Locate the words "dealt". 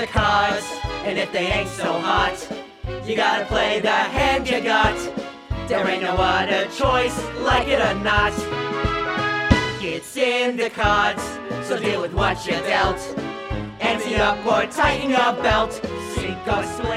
12.52-13.00